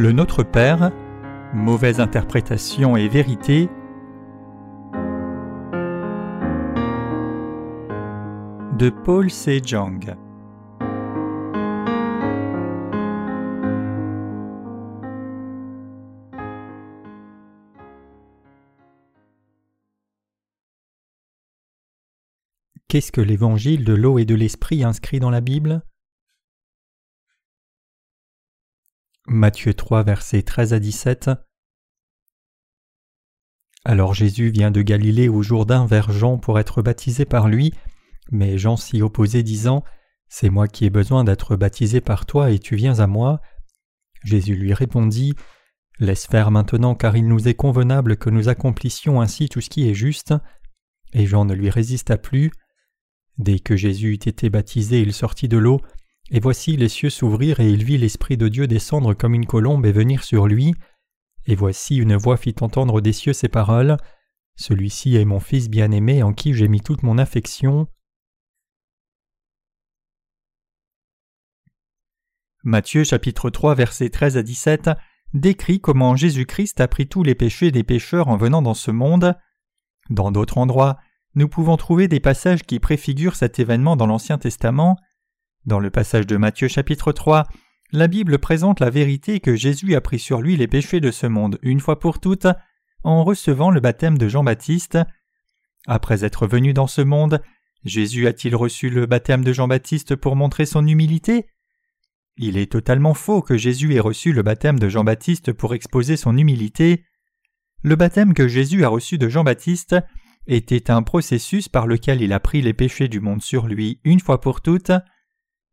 [0.00, 0.92] Le Notre Père,
[1.52, 3.68] mauvaise interprétation et vérité.
[8.78, 9.60] De Paul C.
[9.62, 10.16] Jang.
[22.88, 25.82] Qu'est-ce que l'évangile de l'eau et de l'esprit inscrit dans la Bible?
[29.26, 31.30] Matthieu 3, versets 13 à 17.
[33.84, 37.72] Alors Jésus vient de Galilée au Jourdain vers Jean pour être baptisé par lui,
[38.30, 39.84] mais Jean s'y opposait, disant
[40.28, 43.40] C'est moi qui ai besoin d'être baptisé par toi et tu viens à moi.
[44.24, 45.34] Jésus lui répondit
[45.98, 49.88] Laisse faire maintenant, car il nous est convenable que nous accomplissions ainsi tout ce qui
[49.88, 50.34] est juste.
[51.12, 52.50] Et Jean ne lui résista plus.
[53.36, 55.82] Dès que Jésus eut été baptisé, il sortit de l'eau,
[56.30, 59.86] et voici les cieux s'ouvrirent, et il vit l'Esprit de Dieu descendre comme une colombe
[59.86, 60.74] et venir sur lui.
[61.46, 63.96] Et voici une voix fit entendre des cieux ces paroles.
[64.56, 67.88] Celui-ci est mon Fils bien-aimé en qui j'ai mis toute mon affection.
[72.62, 74.90] Matthieu chapitre 3 versets 13 à 17
[75.32, 79.34] décrit comment Jésus-Christ a pris tous les péchés des pécheurs en venant dans ce monde.
[80.10, 80.98] Dans d'autres endroits,
[81.34, 84.96] nous pouvons trouver des passages qui préfigurent cet événement dans l'Ancien Testament.
[85.66, 87.46] Dans le passage de Matthieu chapitre 3,
[87.92, 91.26] la Bible présente la vérité que Jésus a pris sur lui les péchés de ce
[91.26, 92.46] monde une fois pour toutes
[93.04, 94.98] en recevant le baptême de Jean-Baptiste.
[95.86, 97.42] Après être venu dans ce monde,
[97.84, 101.46] Jésus a-t-il reçu le baptême de Jean-Baptiste pour montrer son humilité?
[102.38, 106.38] Il est totalement faux que Jésus ait reçu le baptême de Jean-Baptiste pour exposer son
[106.38, 107.04] humilité.
[107.82, 109.96] Le baptême que Jésus a reçu de Jean-Baptiste
[110.46, 114.20] était un processus par lequel il a pris les péchés du monde sur lui une
[114.20, 114.92] fois pour toutes.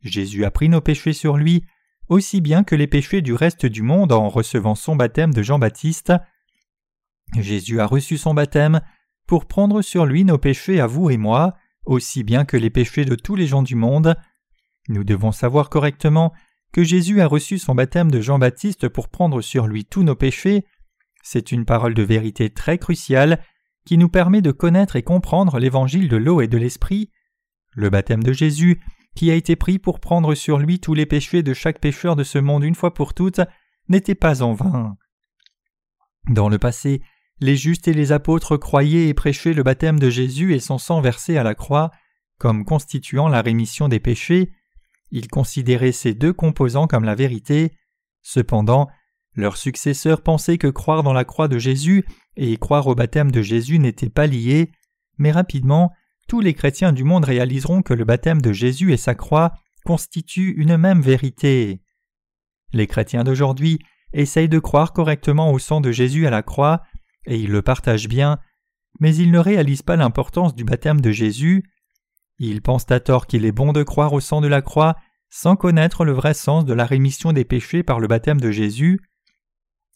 [0.01, 1.63] Jésus a pris nos péchés sur lui,
[2.09, 6.13] aussi bien que les péchés du reste du monde en recevant son baptême de Jean-Baptiste.
[7.37, 8.81] Jésus a reçu son baptême
[9.27, 11.55] pour prendre sur lui nos péchés à vous et moi,
[11.85, 14.15] aussi bien que les péchés de tous les gens du monde.
[14.87, 16.33] Nous devons savoir correctement
[16.71, 20.65] que Jésus a reçu son baptême de Jean-Baptiste pour prendre sur lui tous nos péchés.
[21.23, 23.41] C'est une parole de vérité très cruciale
[23.85, 27.09] qui nous permet de connaître et comprendre l'évangile de l'eau et de l'esprit.
[27.73, 28.81] Le baptême de Jésus,
[29.17, 32.23] qui a été pris pour prendre sur lui tous les péchés de chaque pécheur de
[32.23, 33.41] ce monde une fois pour toutes,
[33.89, 34.95] n'était pas en vain.
[36.29, 37.01] Dans le passé,
[37.39, 41.01] les justes et les apôtres croyaient et prêchaient le baptême de Jésus et son sang
[41.01, 41.89] versé à la croix
[42.37, 44.51] comme constituant la rémission des péchés.
[45.09, 47.71] Ils considéraient ces deux composants comme la vérité.
[48.21, 48.87] Cependant,
[49.33, 52.05] leurs successeurs pensaient que croire dans la croix de Jésus
[52.35, 54.71] et croire au baptême de Jésus n'étaient pas liés,
[55.17, 55.91] mais rapidement,
[56.27, 59.53] tous les chrétiens du monde réaliseront que le baptême de Jésus et sa croix
[59.85, 61.81] constituent une même vérité.
[62.73, 63.79] Les chrétiens d'aujourd'hui
[64.13, 66.81] essayent de croire correctement au sang de Jésus à la croix,
[67.25, 68.39] et ils le partagent bien,
[68.99, 71.63] mais ils ne réalisent pas l'importance du baptême de Jésus.
[72.39, 74.95] Ils pensent à tort qu'il est bon de croire au sang de la croix
[75.29, 78.99] sans connaître le vrai sens de la rémission des péchés par le baptême de Jésus.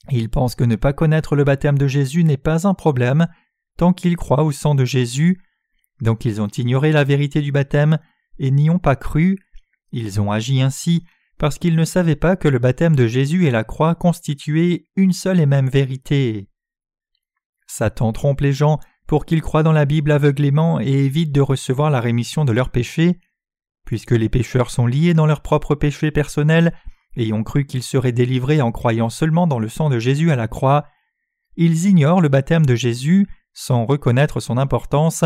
[0.09, 3.27] Ils pensent que ne pas connaître le baptême de Jésus n'est pas un problème
[3.77, 5.41] tant qu'ils croient au sang de Jésus,
[6.01, 7.97] donc ils ont ignoré la vérité du baptême
[8.39, 9.37] et n'y ont pas cru.
[9.91, 11.05] Ils ont agi ainsi
[11.37, 15.13] parce qu'ils ne savaient pas que le baptême de Jésus et la croix constituaient une
[15.13, 16.47] seule et même vérité.
[17.67, 21.89] Satan trompe les gens pour qu'ils croient dans la Bible aveuglément et évitent de recevoir
[21.89, 23.19] la rémission de leurs péchés.
[23.85, 26.73] Puisque les pécheurs sont liés dans leurs propres péchés personnels,
[27.15, 30.35] et ont cru qu'ils seraient délivrés en croyant seulement dans le sang de Jésus à
[30.35, 30.85] la croix,
[31.57, 35.25] ils ignorent le baptême de Jésus sans reconnaître son importance.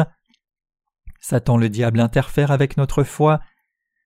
[1.27, 3.39] Satan le diable interfère avec notre foi.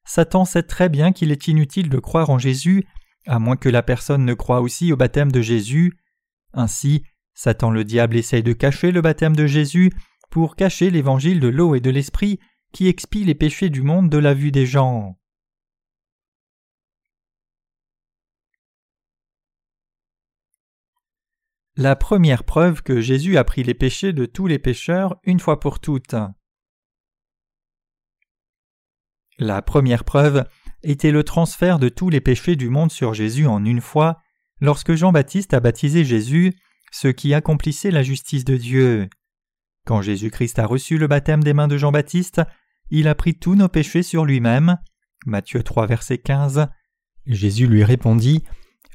[0.06, 2.86] Satan sait très bien qu'il est inutile de croire en Jésus,
[3.28, 6.00] à moins que la personne ne croie aussi au baptême de Jésus.
[6.54, 7.04] Ainsi,
[7.34, 9.92] Satan le diable essaye de cacher le baptême de Jésus
[10.30, 12.40] pour cacher l'évangile de l'eau et de l'esprit
[12.72, 15.18] qui expie les péchés du monde de la vue des gens.
[21.76, 25.62] la première preuve que Jésus a pris les péchés de tous les pécheurs une fois
[25.62, 26.14] pour toutes.
[29.40, 30.44] La première preuve
[30.84, 34.20] était le transfert de tous les péchés du monde sur Jésus en une fois,
[34.60, 36.54] lorsque Jean-Baptiste a baptisé Jésus,
[36.92, 39.10] ce qui accomplissait la justice de Dieu.
[39.86, 42.42] Quand Jésus-Christ a reçu le baptême des mains de Jean-Baptiste,
[42.90, 44.78] il a pris tous nos péchés sur lui-même.
[45.26, 46.68] Matthieu 3, verset 15.
[47.26, 48.44] Jésus lui répondit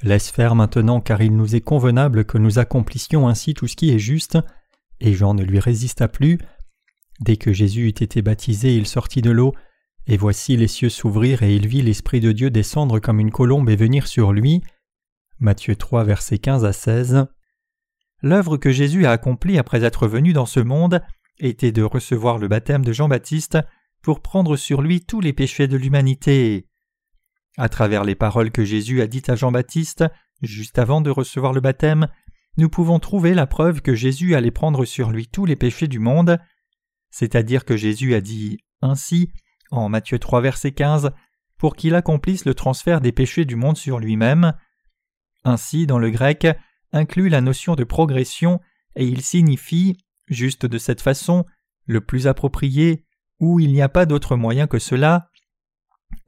[0.02, 3.90] Laisse faire maintenant, car il nous est convenable que nous accomplissions ainsi tout ce qui
[3.92, 4.38] est juste.
[5.00, 6.38] Et Jean ne lui résista plus.
[7.20, 9.54] Dès que Jésus eut été baptisé, il sortit de l'eau,
[10.06, 13.70] et voici les cieux s'ouvrirent, et il vit l'Esprit de Dieu descendre comme une colombe
[13.70, 14.62] et venir sur lui.
[15.38, 17.26] Matthieu 3, versets 15 à 16.
[18.22, 21.02] L'œuvre que Jésus a accomplie après être venu dans ce monde
[21.38, 23.58] était de recevoir le baptême de Jean-Baptiste
[24.02, 26.66] pour prendre sur lui tous les péchés de l'humanité.
[27.56, 30.04] À travers les paroles que Jésus a dites à Jean-Baptiste
[30.42, 32.08] juste avant de recevoir le baptême,
[32.56, 35.98] nous pouvons trouver la preuve que Jésus allait prendre sur lui tous les péchés du
[35.98, 36.38] monde,
[37.10, 39.30] c'est-à-dire que Jésus a dit ainsi
[39.70, 41.12] en Matthieu 3 verset 15
[41.58, 44.54] pour qu'il accomplisse le transfert des péchés du monde sur lui-même.
[45.44, 46.46] Ainsi, dans le grec,
[46.92, 48.60] inclut la notion de progression
[48.96, 51.44] et il signifie, juste de cette façon,
[51.86, 53.04] le plus approprié,
[53.40, 55.30] où il n'y a pas d'autre moyen que cela,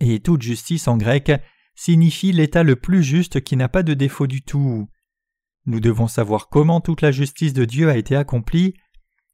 [0.00, 1.32] et toute justice en grec
[1.74, 4.88] signifie l'état le plus juste qui n'a pas de défaut du tout.
[5.66, 8.74] Nous devons savoir comment toute la justice de Dieu a été accomplie.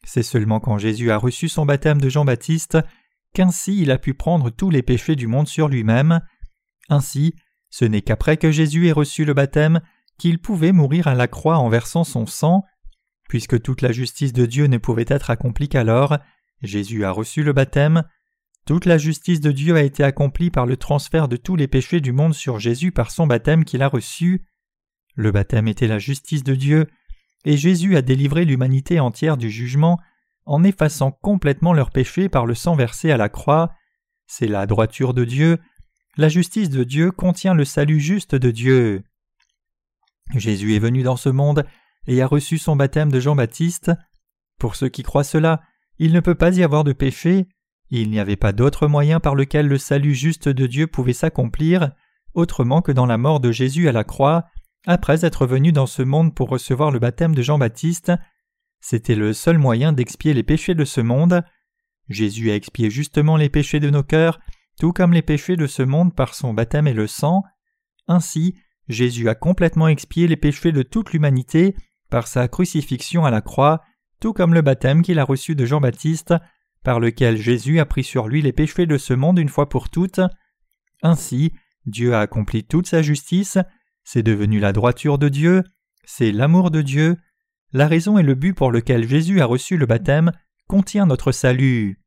[0.05, 2.79] C'est seulement quand Jésus a reçu son baptême de Jean-Baptiste
[3.33, 6.21] qu'ainsi il a pu prendre tous les péchés du monde sur lui-même.
[6.89, 7.35] Ainsi,
[7.71, 9.81] ce n'est qu'après que Jésus ait reçu le baptême
[10.19, 12.65] qu'il pouvait mourir à la croix en versant son sang.
[13.29, 16.19] Puisque toute la justice de Dieu ne pouvait être accomplie qu'alors,
[16.63, 18.05] Jésus a reçu le baptême.
[18.67, 22.01] Toute la justice de Dieu a été accomplie par le transfert de tous les péchés
[22.01, 24.45] du monde sur Jésus par son baptême qu'il a reçu.
[25.15, 26.87] Le baptême était la justice de Dieu,
[27.45, 29.99] et Jésus a délivré l'humanité entière du jugement
[30.45, 33.73] en effaçant complètement leurs péchés par le sang versé à la croix.
[34.27, 35.59] C'est la droiture de Dieu.
[36.17, 39.03] La justice de Dieu contient le salut juste de Dieu.
[40.35, 41.65] Jésus est venu dans ce monde
[42.07, 43.93] et a reçu son baptême de Jean-Baptiste.
[44.59, 45.61] Pour ceux qui croient cela,
[45.99, 47.47] il ne peut pas y avoir de péché,
[47.91, 51.93] il n'y avait pas d'autre moyen par lequel le salut juste de Dieu pouvait s'accomplir,
[52.35, 54.47] autrement que dans la mort de Jésus à la croix,
[54.87, 58.13] après être venu dans ce monde pour recevoir le baptême de Jean-Baptiste.
[58.83, 61.45] C'était le seul moyen d'expier les péchés de ce monde.
[62.09, 64.41] Jésus a expié justement les péchés de nos cœurs,
[64.79, 67.45] tout comme les péchés de ce monde par son baptême et le sang.
[68.09, 68.57] Ainsi,
[68.89, 71.77] Jésus a complètement expié les péchés de toute l'humanité
[72.11, 73.83] par sa crucifixion à la croix,
[74.21, 76.35] tout comme le baptême qu'il a reçu de Jean-Baptiste,
[76.83, 79.91] par lequel Jésus a pris sur lui les péchés de ce monde une fois pour
[79.91, 80.21] toutes.
[81.03, 81.53] Ainsi,
[81.87, 83.59] Dieu a accompli toute sa justice,
[84.03, 85.63] c'est devenu la droiture de Dieu,
[86.05, 87.17] c'est l'amour de Dieu,
[87.73, 90.33] la raison et le but pour lequel Jésus a reçu le baptême
[90.69, 92.01] contient notre salut.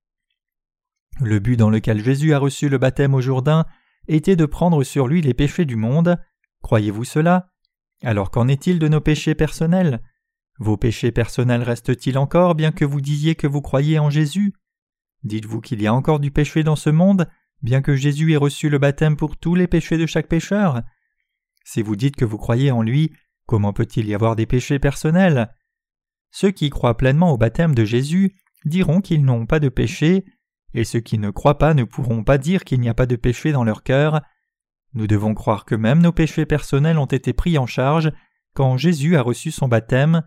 [1.21, 3.65] Le but dans lequel Jésus a reçu le baptême au Jourdain
[4.07, 6.17] était de prendre sur lui les péchés du monde.
[6.61, 7.51] Croyez-vous cela?
[8.03, 10.01] Alors qu'en est-il de nos péchés personnels?
[10.59, 14.53] Vos péchés personnels restent-ils encore bien que vous disiez que vous croyez en Jésus?
[15.23, 17.27] Dites-vous qu'il y a encore du péché dans ce monde,
[17.61, 20.83] bien que Jésus ait reçu le baptême pour tous les péchés de chaque pécheur?
[21.63, 23.11] Si vous dites que vous croyez en lui,
[23.45, 25.53] comment peut-il y avoir des péchés personnels?
[26.31, 30.25] Ceux qui croient pleinement au baptême de Jésus diront qu'ils n'ont pas de péché,
[30.73, 33.15] et ceux qui ne croient pas ne pourront pas dire qu'il n'y a pas de
[33.15, 34.21] péché dans leur cœur.
[34.93, 38.11] Nous devons croire que même nos péchés personnels ont été pris en charge
[38.53, 40.23] quand Jésus a reçu son baptême.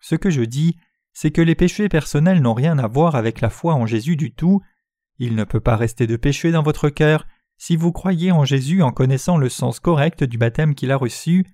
[0.00, 0.76] Ce que je dis,
[1.12, 4.34] c'est que les péchés personnels n'ont rien à voir avec la foi en Jésus du
[4.34, 4.60] tout.
[5.18, 7.26] Il ne peut pas rester de péché dans votre cœur
[7.58, 11.46] si vous croyez en Jésus en connaissant le sens correct du baptême qu'il a reçu.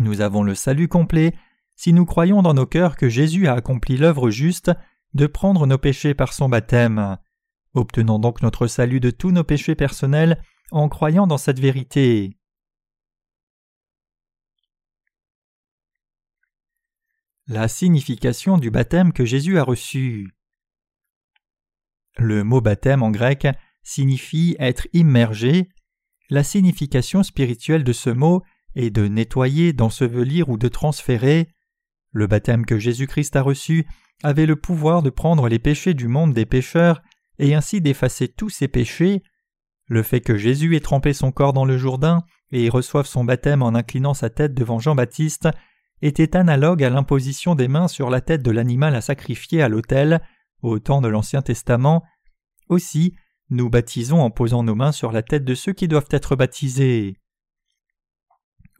[0.00, 1.34] Nous avons le salut complet
[1.76, 4.70] si nous croyons dans nos cœurs que Jésus a accompli l'œuvre juste
[5.14, 7.18] de prendre nos péchés par son baptême.
[7.74, 12.36] Obtenons donc notre salut de tous nos péchés personnels en croyant dans cette vérité.
[17.46, 20.34] La signification du baptême que Jésus a reçu.
[22.16, 23.46] Le mot baptême en grec
[23.82, 25.68] signifie être immergé.
[26.30, 28.42] La signification spirituelle de ce mot
[28.76, 31.48] est de nettoyer, d'ensevelir ou de transférer.
[32.12, 33.86] Le baptême que Jésus-Christ a reçu
[34.22, 37.02] avait le pouvoir de prendre les péchés du monde des pécheurs
[37.38, 39.22] et ainsi d'effacer tous ses péchés.
[39.86, 43.62] Le fait que Jésus ait trempé son corps dans le Jourdain et reçoive son baptême
[43.62, 45.48] en inclinant sa tête devant Jean-Baptiste
[46.02, 50.20] était analogue à l'imposition des mains sur la tête de l'animal à sacrifier à l'autel
[50.62, 52.04] au temps de l'Ancien Testament.
[52.68, 53.14] Aussi,
[53.50, 57.16] nous baptisons en posant nos mains sur la tête de ceux qui doivent être baptisés.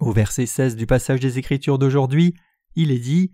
[0.00, 2.34] Au verset 16 du passage des Écritures d'aujourd'hui,
[2.74, 3.30] il est dit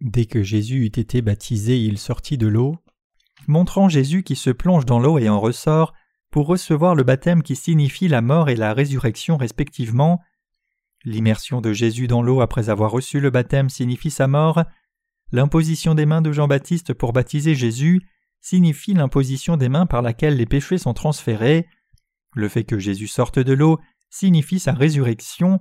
[0.00, 2.76] Dès que Jésus eut été baptisé, il sortit de l'eau,
[3.48, 5.92] montrant Jésus qui se plonge dans l'eau et en ressort
[6.30, 10.20] pour recevoir le baptême qui signifie la mort et la résurrection respectivement.
[11.04, 14.64] L'immersion de Jésus dans l'eau après avoir reçu le baptême signifie sa mort.
[15.32, 18.02] L'imposition des mains de Jean-Baptiste pour baptiser Jésus
[18.40, 21.66] signifie l'imposition des mains par laquelle les péchés sont transférés.
[22.34, 23.78] Le fait que Jésus sorte de l'eau
[24.10, 25.58] signifie sa résurrection.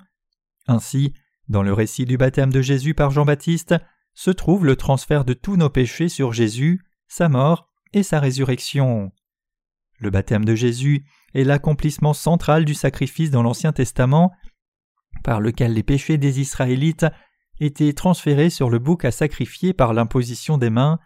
[0.67, 1.13] Ainsi,
[1.47, 3.75] dans le récit du baptême de Jésus par Jean-Baptiste,
[4.13, 9.11] se trouve le transfert de tous nos péchés sur Jésus, sa mort et sa résurrection.
[9.99, 14.31] Le baptême de Jésus est l'accomplissement central du sacrifice dans l'Ancien Testament
[15.23, 17.05] par lequel les péchés des Israélites
[17.59, 20.99] étaient transférés sur le bouc à sacrifier par l'imposition des mains.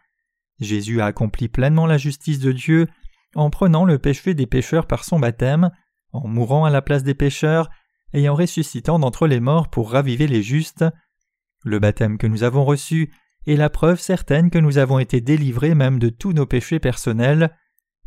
[0.59, 2.87] Jésus a accompli pleinement la justice de Dieu
[3.35, 5.71] en prenant le péché des pécheurs par son baptême,
[6.11, 7.69] en mourant à la place des pécheurs,
[8.13, 10.85] et en ressuscitant d'entre les morts pour raviver les justes.
[11.63, 13.13] Le baptême que nous avons reçu
[13.47, 17.55] est la preuve certaine que nous avons été délivrés même de tous nos péchés personnels.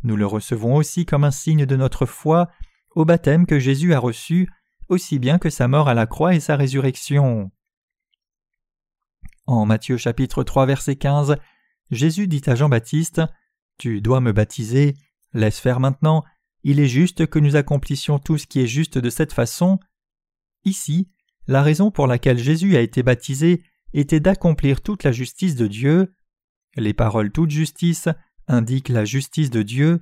[0.03, 2.49] Nous le recevons aussi comme un signe de notre foi
[2.95, 4.49] au baptême que Jésus a reçu,
[4.87, 7.51] aussi bien que sa mort à la croix et sa résurrection.
[9.47, 11.37] En Matthieu chapitre 3 verset 15,
[11.91, 13.21] Jésus dit à Jean-Baptiste
[13.77, 14.95] Tu dois me baptiser,
[15.33, 16.23] laisse faire maintenant,
[16.63, 19.79] il est juste que nous accomplissions tout ce qui est juste de cette façon.
[20.65, 21.09] Ici,
[21.47, 26.13] la raison pour laquelle Jésus a été baptisé était d'accomplir toute la justice de Dieu.
[26.75, 28.09] Les paroles toute justice
[28.47, 29.99] indiquent la justice de Dieu.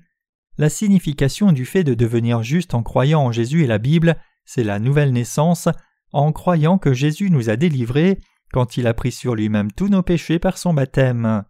[0.58, 4.16] La signification du fait de devenir juste en croyant en Jésus et la Bible,
[4.46, 5.68] c'est la nouvelle naissance,
[6.12, 8.20] en croyant que Jésus nous a délivrés
[8.52, 11.44] quand il a pris sur lui-même tous nos péchés par son baptême.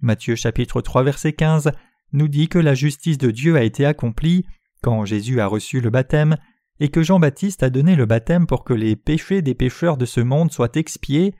[0.00, 1.72] Matthieu chapitre 3 verset 15
[2.12, 4.44] nous dit que la justice de Dieu a été accomplie
[4.82, 6.36] quand Jésus a reçu le baptême
[6.80, 10.20] et que Jean-Baptiste a donné le baptême pour que les péchés des pécheurs de ce
[10.20, 11.34] monde soient expiés.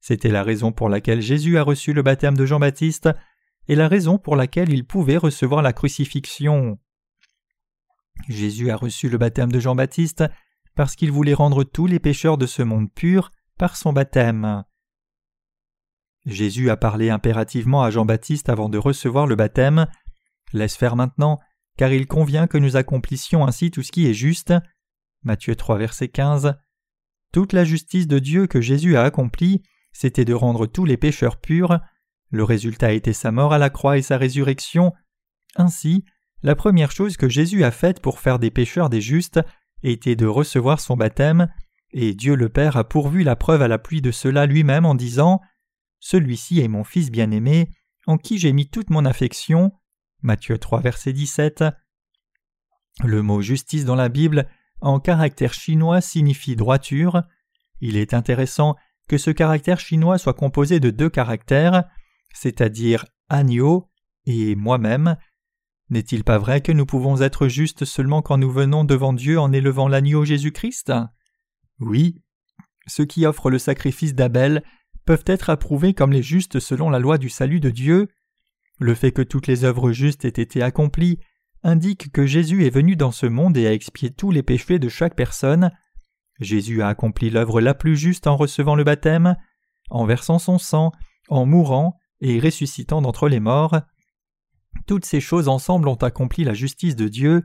[0.00, 3.08] C'était la raison pour laquelle Jésus a reçu le baptême de Jean-Baptiste
[3.68, 6.78] et la raison pour laquelle il pouvait recevoir la crucifixion.
[8.28, 10.24] Jésus a reçu le baptême de Jean-Baptiste
[10.74, 14.64] parce qu'il voulait rendre tous les pécheurs de ce monde purs par son baptême.
[16.24, 19.86] Jésus a parlé impérativement à Jean-Baptiste avant de recevoir le baptême.
[20.52, 21.40] Laisse faire maintenant,
[21.76, 24.52] car il convient que nous accomplissions ainsi tout ce qui est juste.
[25.24, 26.56] Matthieu 3 verset 15.
[27.32, 29.62] Toute la justice de Dieu que Jésus a accomplie,
[29.92, 31.80] c'était de rendre tous les pécheurs purs.
[32.30, 34.92] Le résultat était sa mort à la croix et sa résurrection.
[35.56, 36.04] Ainsi,
[36.42, 39.40] la première chose que Jésus a faite pour faire des pécheurs des justes
[39.82, 41.48] était de recevoir son baptême,
[41.92, 44.94] et Dieu le Père a pourvu la preuve à la pluie de cela lui-même en
[44.94, 45.40] disant
[46.00, 47.70] Celui-ci est mon Fils bien-aimé,
[48.06, 49.72] en qui j'ai mis toute mon affection.
[50.22, 51.64] Matthieu 3, verset 17.
[53.04, 54.48] Le mot justice dans la Bible,
[54.82, 57.22] en caractère chinois, signifie droiture.
[57.80, 58.76] Il est intéressant
[59.08, 61.84] que ce caractère chinois soit composé de deux caractères,
[62.34, 63.88] c'est-à-dire agneau
[64.26, 65.16] et moi-même.
[65.90, 69.52] N'est-il pas vrai que nous pouvons être justes seulement quand nous venons devant Dieu en
[69.52, 70.92] élevant l'agneau Jésus-Christ?
[71.80, 72.22] Oui,
[72.86, 74.62] ceux qui offrent le sacrifice d'Abel
[75.04, 78.08] peuvent être approuvés comme les justes selon la loi du salut de Dieu.
[78.78, 81.18] Le fait que toutes les œuvres justes aient été accomplies
[81.62, 84.88] indique que Jésus est venu dans ce monde et a expié tous les péchés de
[84.88, 85.70] chaque personne.
[86.40, 89.36] Jésus a accompli l'œuvre la plus juste en recevant le baptême,
[89.90, 90.92] en versant son sang,
[91.28, 93.80] en mourant et ressuscitant d'entre les morts.
[94.86, 97.44] Toutes ces choses ensemble ont accompli la justice de Dieu.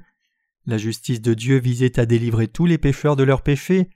[0.65, 3.89] La justice de Dieu visait à délivrer tous les pécheurs de leurs péchés.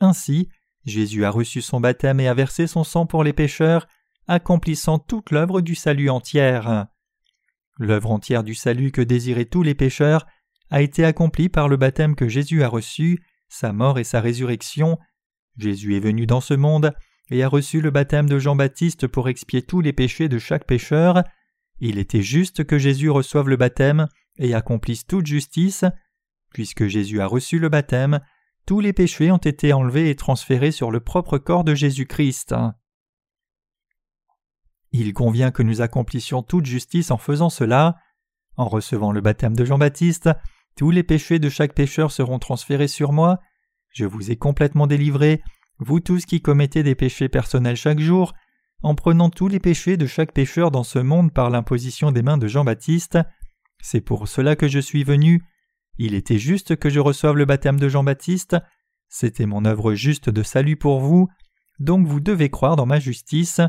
[0.00, 0.48] Ainsi,
[0.84, 3.86] Jésus a reçu son baptême et a versé son sang pour les pécheurs,
[4.28, 6.86] accomplissant toute l'œuvre du salut entière.
[7.78, 10.26] L'œuvre entière du salut que désiraient tous les pécheurs
[10.70, 14.98] a été accomplie par le baptême que Jésus a reçu, sa mort et sa résurrection.
[15.56, 16.92] Jésus est venu dans ce monde
[17.30, 21.22] et a reçu le baptême de Jean-Baptiste pour expier tous les péchés de chaque pécheur.
[21.78, 24.06] Il était juste que Jésus reçoive le baptême
[24.38, 25.84] et accomplisse toute justice.
[26.52, 28.20] Puisque Jésus a reçu le baptême,
[28.66, 32.54] tous les péchés ont été enlevés et transférés sur le propre corps de Jésus-Christ.
[34.98, 37.98] Il convient que nous accomplissions toute justice en faisant cela.
[38.56, 40.30] En recevant le baptême de Jean-Baptiste,
[40.74, 43.38] tous les péchés de chaque pécheur seront transférés sur moi.
[43.92, 45.42] Je vous ai complètement délivré,
[45.78, 48.32] vous tous qui commettez des péchés personnels chaque jour,
[48.82, 52.38] en prenant tous les péchés de chaque pécheur dans ce monde par l'imposition des mains
[52.38, 53.18] de Jean-Baptiste.
[53.82, 55.42] C'est pour cela que je suis venu.
[55.98, 58.56] Il était juste que je reçoive le baptême de Jean-Baptiste.
[59.10, 61.28] C'était mon œuvre juste de salut pour vous,
[61.80, 63.60] donc vous devez croire dans ma justice.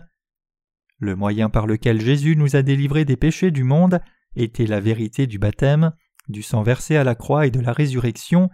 [1.00, 4.00] Le moyen par lequel Jésus nous a délivrés des péchés du monde
[4.36, 5.92] était la vérité du baptême,
[6.28, 8.50] du sang versé à la croix et de la résurrection.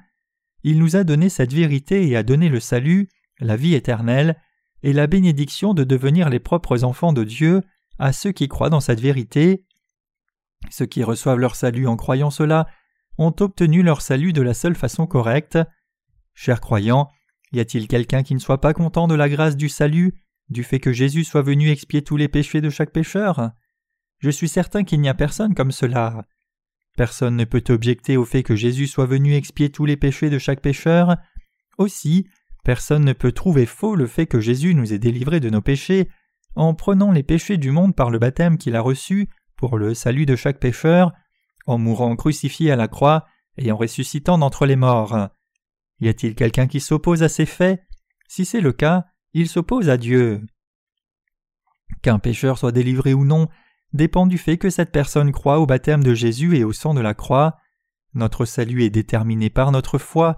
[0.63, 3.09] Il nous a donné cette vérité et a donné le salut,
[3.39, 4.37] la vie éternelle,
[4.83, 7.61] et la bénédiction de devenir les propres enfants de Dieu
[7.99, 9.65] à ceux qui croient dans cette vérité.
[10.69, 12.67] Ceux qui reçoivent leur salut en croyant cela
[13.17, 15.57] ont obtenu leur salut de la seule façon correcte.
[16.33, 17.09] Chers croyants,
[17.53, 20.13] y a-t-il quelqu'un qui ne soit pas content de la grâce du salut
[20.53, 23.51] du fait que Jésus soit venu expier tous les péchés de chaque pécheur
[24.19, 26.25] Je suis certain qu'il n'y a personne comme cela.
[26.95, 30.37] Personne ne peut objecter au fait que Jésus soit venu expier tous les péchés de
[30.37, 31.17] chaque pécheur.
[31.77, 32.27] Aussi,
[32.63, 36.07] personne ne peut trouver faux le fait que Jésus nous ait délivrés de nos péchés
[36.55, 40.25] en prenant les péchés du monde par le baptême qu'il a reçu pour le salut
[40.25, 41.13] de chaque pécheur,
[41.65, 43.25] en mourant crucifié à la croix
[43.57, 45.29] et en ressuscitant d'entre les morts.
[45.99, 47.81] Y a-t-il quelqu'un qui s'oppose à ces faits?
[48.27, 50.41] Si c'est le cas, il s'oppose à Dieu.
[52.01, 53.49] Qu'un pécheur soit délivré ou non
[53.93, 57.01] dépend du fait que cette personne croit au baptême de Jésus et au sang de
[57.01, 57.57] la croix.
[58.13, 60.37] Notre salut est déterminé par notre foi.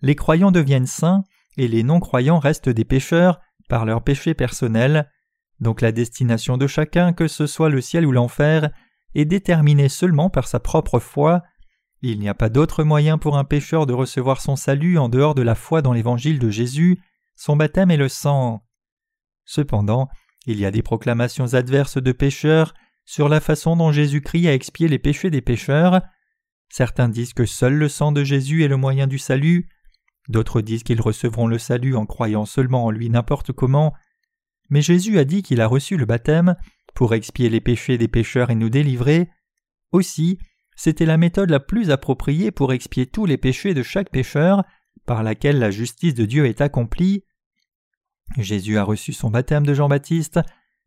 [0.00, 1.24] Les croyants deviennent saints
[1.56, 5.10] et les non-croyants restent des pécheurs par leurs péchés personnels.
[5.60, 8.70] Donc la destination de chacun, que ce soit le ciel ou l'enfer,
[9.14, 11.42] est déterminée seulement par sa propre foi.
[12.00, 15.34] Il n'y a pas d'autre moyen pour un pécheur de recevoir son salut en dehors
[15.34, 16.98] de la foi dans l'évangile de Jésus,
[17.36, 18.64] son baptême et le sang.
[19.44, 20.08] Cependant,
[20.46, 22.74] il y a des proclamations adverses de pécheurs
[23.04, 26.00] sur la façon dont Jésus-Christ a expié les péchés des pécheurs.
[26.68, 29.68] Certains disent que seul le sang de Jésus est le moyen du salut,
[30.28, 33.92] d'autres disent qu'ils recevront le salut en croyant seulement en lui n'importe comment,
[34.70, 36.56] mais Jésus a dit qu'il a reçu le baptême
[36.94, 39.28] pour expier les péchés des pécheurs et nous délivrer.
[39.90, 40.38] Aussi,
[40.76, 44.64] c'était la méthode la plus appropriée pour expier tous les péchés de chaque pécheur,
[45.06, 47.24] par laquelle la justice de Dieu est accomplie.
[48.38, 50.40] Jésus a reçu son baptême de Jean-Baptiste,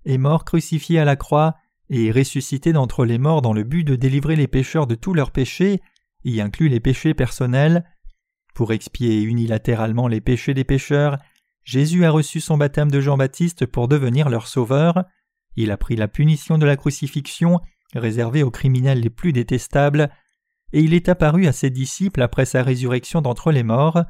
[0.05, 1.55] est mort crucifié à la croix,
[1.89, 5.31] et ressuscité d'entre les morts dans le but de délivrer les pécheurs de tous leurs
[5.31, 5.81] péchés,
[6.23, 7.85] y inclut les péchés personnels.
[8.55, 11.17] Pour expier unilatéralement les péchés des pécheurs,
[11.63, 15.03] Jésus a reçu son baptême de Jean-Baptiste pour devenir leur sauveur.
[15.55, 17.59] Il a pris la punition de la crucifixion,
[17.93, 20.09] réservée aux criminels les plus détestables,
[20.75, 24.03] et il est apparu à ses disciples après sa résurrection d'entre les morts.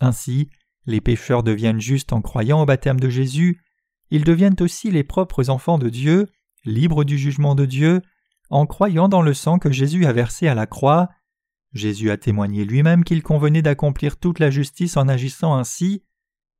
[0.00, 0.50] Ainsi,
[0.84, 3.62] les pécheurs deviennent justes en croyant au baptême de Jésus,
[4.10, 6.28] ils deviennent aussi les propres enfants de Dieu,
[6.64, 8.02] libres du jugement de Dieu,
[8.50, 11.08] en croyant dans le sang que Jésus a versé à la croix.
[11.72, 16.02] Jésus a témoigné lui-même qu'il convenait d'accomplir toute la justice en agissant ainsi.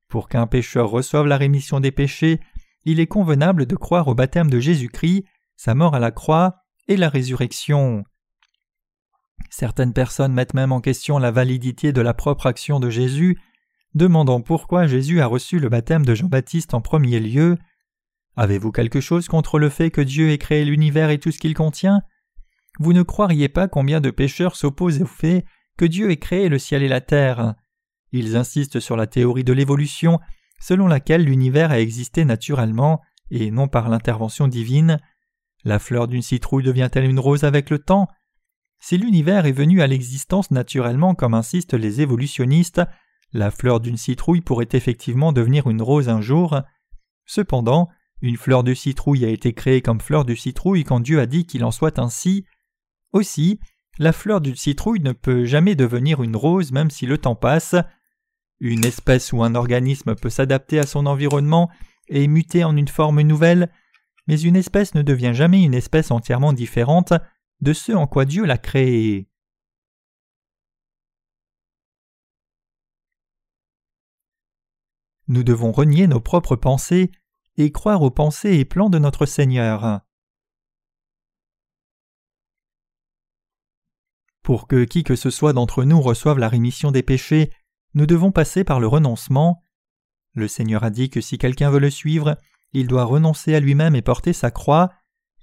[0.07, 2.39] Pour qu'un pécheur reçoive la rémission des péchés,
[2.85, 5.25] il est convenable de croire au baptême de Jésus-Christ,
[5.57, 8.05] sa mort à la croix et la résurrection.
[9.49, 13.39] Certaines personnes mettent même en question la validité de la propre action de Jésus,
[13.93, 17.57] demandant pourquoi Jésus a reçu le baptême de Jean-Baptiste en premier lieu.
[18.35, 21.53] Avez-vous quelque chose contre le fait que Dieu ait créé l'univers et tout ce qu'il
[21.53, 22.01] contient?
[22.79, 25.45] Vous ne croiriez pas combien de pécheurs s'opposent au fait
[25.77, 27.53] que Dieu ait créé le ciel et la terre.
[28.11, 30.19] Ils insistent sur la théorie de l'évolution,
[30.59, 34.99] selon laquelle l'univers a existé naturellement et non par l'intervention divine.
[35.63, 38.07] La fleur d'une citrouille devient-elle une rose avec le temps?
[38.85, 42.81] Si l'univers est venu à l'existence naturellement comme insistent les évolutionnistes,
[43.31, 46.59] la fleur d'une citrouille pourrait effectivement devenir une rose un jour.
[47.25, 47.87] Cependant,
[48.21, 51.45] une fleur de citrouille a été créée comme fleur de citrouille quand Dieu a dit
[51.45, 52.43] qu'il en soit ainsi.
[53.13, 53.57] Aussi,
[53.99, 57.75] la fleur d'une citrouille ne peut jamais devenir une rose même si le temps passe.
[58.59, 61.69] Une espèce ou un organisme peut s'adapter à son environnement
[62.09, 63.71] et muter en une forme nouvelle,
[64.27, 67.13] mais une espèce ne devient jamais une espèce entièrement différente
[67.61, 69.29] de ce en quoi Dieu l'a créée.
[75.27, 77.11] Nous devons renier nos propres pensées
[77.57, 80.01] et croire aux pensées et plans de notre Seigneur.
[84.41, 87.51] Pour que qui que ce soit d'entre nous reçoive la rémission des péchés,
[87.93, 89.63] nous devons passer par le renoncement.
[90.33, 92.37] Le Seigneur a dit que si quelqu'un veut le suivre,
[92.73, 94.91] il doit renoncer à lui-même et porter sa croix,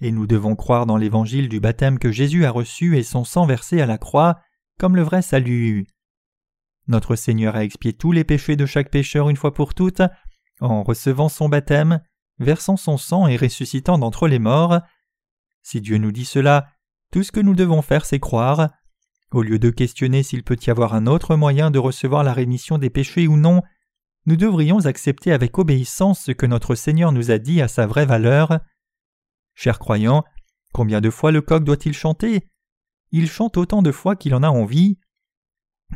[0.00, 3.46] et nous devons croire dans l'évangile du baptême que Jésus a reçu et son sang
[3.46, 4.40] versé à la croix
[4.78, 5.86] comme le vrai salut.
[6.88, 10.02] Notre Seigneur a expié tous les péchés de chaque pécheur une fois pour toutes,
[10.60, 12.00] en recevant son baptême,
[12.38, 14.80] versant son sang et ressuscitant d'entre les morts.
[15.62, 16.68] Si Dieu nous dit cela,
[17.12, 18.70] tout ce que nous devons faire c'est croire.
[19.32, 22.78] Au lieu de questionner s'il peut y avoir un autre moyen de recevoir la rémission
[22.78, 23.62] des péchés ou non,
[24.26, 28.06] nous devrions accepter avec obéissance ce que notre Seigneur nous a dit à sa vraie
[28.06, 28.60] valeur.
[29.54, 30.24] Chers croyants,
[30.72, 32.48] combien de fois le coq doit-il chanter?
[33.12, 34.98] Il chante autant de fois qu'il en a envie.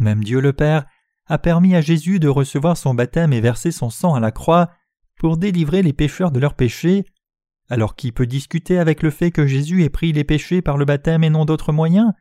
[0.00, 0.86] Même Dieu le Père
[1.26, 4.70] a permis à Jésus de recevoir son baptême et verser son sang à la croix
[5.18, 7.04] pour délivrer les pécheurs de leurs péchés.
[7.70, 10.84] Alors qui peut discuter avec le fait que Jésus ait pris les péchés par le
[10.84, 12.12] baptême et non d'autres moyens?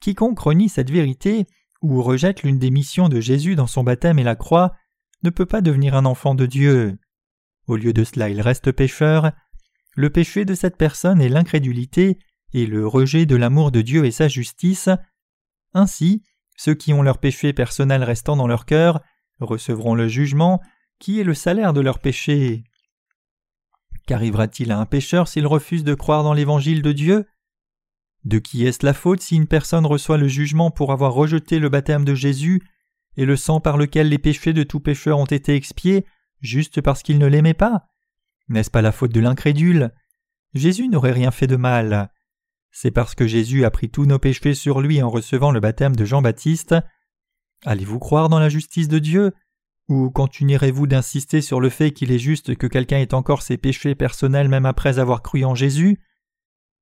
[0.00, 1.46] Quiconque renie cette vérité
[1.80, 4.74] ou rejette l'une des missions de Jésus dans son baptême et la croix
[5.22, 6.98] ne peut pas devenir un enfant de Dieu.
[7.66, 9.32] Au lieu de cela, il reste pécheur.
[9.94, 12.18] Le péché de cette personne est l'incrédulité
[12.52, 14.88] et le rejet de l'amour de Dieu et sa justice.
[15.74, 16.22] Ainsi,
[16.56, 19.00] ceux qui ont leur péché personnel restant dans leur cœur
[19.40, 20.60] recevront le jugement
[20.98, 22.64] qui est le salaire de leur péché.
[24.06, 27.26] Qu'arrivera-t-il à un pécheur s'il refuse de croire dans l'évangile de Dieu?
[28.24, 31.68] De qui est-ce la faute si une personne reçoit le jugement pour avoir rejeté le
[31.68, 32.62] baptême de Jésus
[33.16, 36.06] et le sang par lequel les péchés de tout pécheur ont été expiés
[36.40, 37.91] juste parce qu'il ne l'aimait pas?
[38.48, 39.92] N'est-ce pas la faute de l'incrédule?
[40.54, 42.12] Jésus n'aurait rien fait de mal.
[42.70, 45.96] C'est parce que Jésus a pris tous nos péchés sur lui en recevant le baptême
[45.96, 46.74] de Jean-Baptiste.
[47.64, 49.32] Allez-vous croire dans la justice de Dieu?
[49.88, 53.94] Ou continuerez-vous d'insister sur le fait qu'il est juste que quelqu'un ait encore ses péchés
[53.94, 55.98] personnels même après avoir cru en Jésus?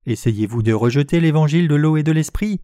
[0.05, 2.61] Essayez-vous de rejeter l'évangile de l'eau et de l'esprit?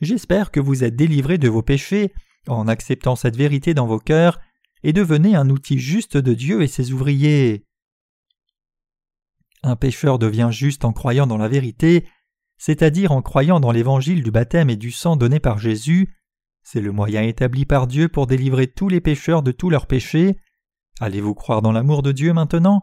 [0.00, 2.12] J'espère que vous êtes délivrés de vos péchés
[2.46, 4.40] en acceptant cette vérité dans vos cœurs
[4.82, 7.66] et devenez un outil juste de Dieu et ses ouvriers.
[9.62, 12.06] Un pécheur devient juste en croyant dans la vérité,
[12.58, 16.14] c'est-à-dire en croyant dans l'évangile du baptême et du sang donné par Jésus.
[16.62, 20.36] C'est le moyen établi par Dieu pour délivrer tous les pécheurs de tous leurs péchés.
[21.00, 22.82] Allez-vous croire dans l'amour de Dieu maintenant?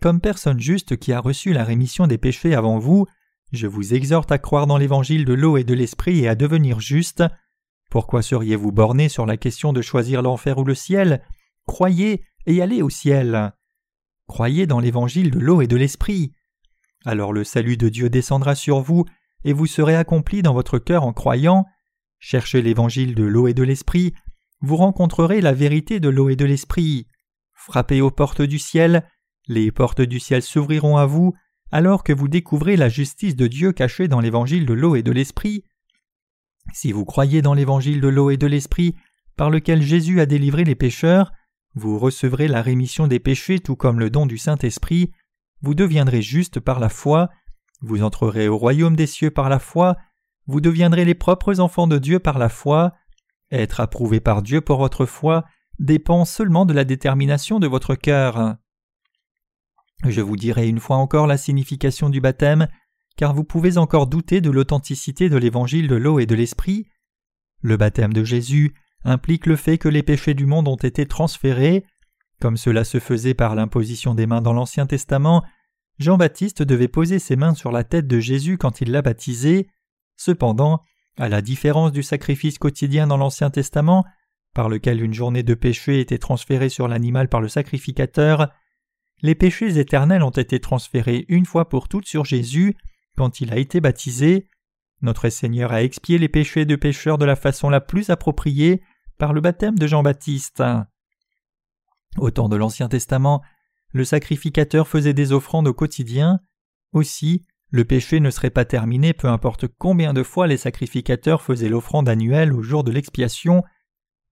[0.00, 3.06] Comme personne juste qui a reçu la rémission des péchés avant vous,
[3.52, 6.80] je vous exhorte à croire dans l'évangile de l'eau et de l'esprit et à devenir
[6.80, 7.22] juste.
[7.90, 11.22] Pourquoi seriez-vous borné sur la question de choisir l'enfer ou le ciel?
[11.66, 13.52] Croyez et allez au ciel.
[14.26, 16.32] Croyez dans l'évangile de l'eau et de l'esprit.
[17.04, 19.04] Alors le salut de Dieu descendra sur vous
[19.44, 21.66] et vous serez accompli dans votre cœur en croyant.
[22.18, 24.14] Cherchez l'évangile de l'eau et de l'esprit,
[24.60, 27.06] vous rencontrerez la vérité de l'eau et de l'esprit.
[27.52, 29.08] Frappez aux portes du ciel,
[29.46, 31.34] les portes du ciel s'ouvriront à vous,
[31.70, 35.12] alors que vous découvrez la justice de Dieu cachée dans l'évangile de l'eau et de
[35.12, 35.64] l'esprit.
[36.72, 38.96] Si vous croyez dans l'évangile de l'eau et de l'esprit,
[39.36, 41.32] par lequel Jésus a délivré les pécheurs,
[41.76, 45.12] vous recevrez la rémission des péchés tout comme le don du Saint-Esprit,
[45.60, 47.28] vous deviendrez juste par la foi,
[47.82, 49.96] vous entrerez au royaume des cieux par la foi,
[50.46, 52.94] vous deviendrez les propres enfants de Dieu par la foi,
[53.50, 55.44] être approuvé par Dieu pour votre foi
[55.78, 58.56] dépend seulement de la détermination de votre cœur.
[60.04, 62.68] Je vous dirai une fois encore la signification du baptême,
[63.16, 66.86] car vous pouvez encore douter de l'authenticité de l'évangile de l'eau et de l'esprit.
[67.60, 68.74] Le baptême de Jésus
[69.06, 71.84] implique le fait que les péchés du monde ont été transférés.
[72.40, 75.42] Comme cela se faisait par l'imposition des mains dans l'Ancien Testament,
[75.98, 79.68] Jean-Baptiste devait poser ses mains sur la tête de Jésus quand il l'a baptisé.
[80.16, 80.82] Cependant,
[81.16, 84.04] à la différence du sacrifice quotidien dans l'Ancien Testament,
[84.52, 88.48] par lequel une journée de péché était transférée sur l'animal par le sacrificateur,
[89.22, 92.76] les péchés éternels ont été transférés une fois pour toutes sur Jésus
[93.16, 94.48] quand il a été baptisé.
[95.00, 98.82] Notre Seigneur a expié les péchés de pécheurs de la façon la plus appropriée
[99.18, 100.62] par le baptême de Jean-Baptiste.
[102.18, 103.42] Au temps de l'Ancien Testament,
[103.92, 106.40] le sacrificateur faisait des offrandes au quotidien.
[106.92, 111.68] Aussi, le péché ne serait pas terminé peu importe combien de fois les sacrificateurs faisaient
[111.68, 113.62] l'offrande annuelle au jour de l'expiation.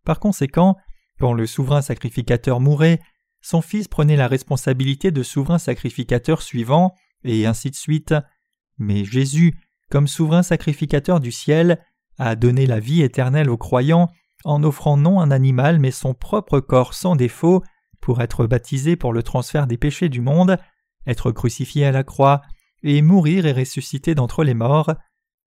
[0.05, 0.77] Par conséquent,
[1.19, 3.01] quand le souverain sacrificateur mourait,
[3.41, 6.95] son fils prenait la responsabilité de souverain sacrificateur suivant,
[7.25, 8.15] et ainsi de suite.
[8.79, 9.59] Mais Jésus,
[9.91, 11.85] comme souverain sacrificateur du ciel,
[12.19, 14.11] a donné la vie éternelle aux croyants
[14.45, 17.63] en offrant non un animal mais son propre corps sans défaut
[18.01, 20.59] pour être baptisé pour le transfert des péchés du monde,
[21.07, 22.43] être crucifié à la croix,
[22.83, 24.95] et mourir et ressusciter d'entre les morts.